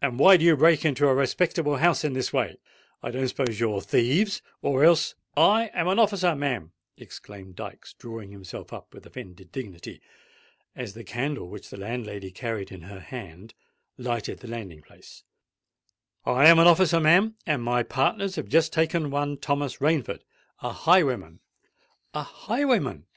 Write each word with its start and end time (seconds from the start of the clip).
and 0.00 0.20
why 0.20 0.36
do 0.36 0.44
you 0.44 0.56
break 0.56 0.84
into 0.84 1.08
a 1.08 1.12
respectable 1.16 1.78
house 1.78 2.04
in 2.04 2.12
this 2.12 2.32
way? 2.32 2.56
I 3.02 3.10
don't 3.10 3.26
suppose 3.26 3.58
you're 3.58 3.80
thieves—or 3.80 4.84
else——" 4.84 5.16
"I 5.36 5.68
am 5.74 5.88
an 5.88 5.98
officer, 5.98 6.36
ma'am," 6.36 6.70
exclaimed 6.96 7.56
Dykes, 7.56 7.94
drawing 7.94 8.30
himself 8.30 8.72
up 8.72 8.94
with 8.94 9.04
offended 9.04 9.50
dignity, 9.50 10.00
as 10.76 10.94
the 10.94 11.02
candle 11.02 11.48
which 11.48 11.70
the 11.70 11.76
landlady 11.76 12.30
carried 12.30 12.70
in 12.70 12.82
her 12.82 13.00
hand 13.00 13.52
lighted 13.98 14.38
the 14.38 14.48
landing 14.48 14.80
place:—"I 14.82 16.46
am 16.46 16.60
an 16.60 16.68
officer, 16.68 17.00
ma'am—and 17.00 17.60
my 17.64 17.82
partners 17.82 18.36
have 18.36 18.46
just 18.46 18.72
taken 18.72 19.10
one 19.10 19.38
Thomas 19.38 19.78
Rainford, 19.78 20.20
a 20.60 20.70
highwayman——" 20.70 21.40
"A 22.14 22.22
highwayman!" 22.22 23.06